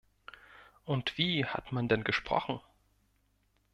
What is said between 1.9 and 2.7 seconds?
gesprochen?